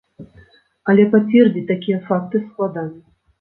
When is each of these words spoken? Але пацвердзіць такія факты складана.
Але 0.93 1.03
пацвердзіць 1.11 1.63
такія 1.73 2.01
факты 2.09 2.43
складана. 2.47 2.93